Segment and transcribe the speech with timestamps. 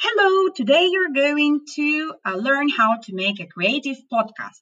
[0.00, 4.60] Hello, today you're going to uh, learn how to make a creative podcast.